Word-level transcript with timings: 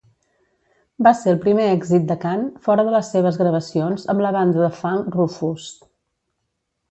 Va 1.07 1.11
ser 1.17 1.33
el 1.33 1.41
primer 1.43 1.65
èxit 1.73 2.07
de 2.11 2.15
Khan 2.23 2.47
fora 2.67 2.85
de 2.87 2.95
les 2.97 3.11
seves 3.15 3.37
gravacions 3.43 4.07
amb 4.13 4.25
la 4.27 4.31
banda 4.37 4.63
de 4.65 4.71
funk 4.79 5.13
Rufus. 5.19 5.69